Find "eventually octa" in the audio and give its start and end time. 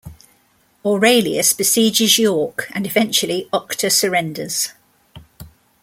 2.87-3.91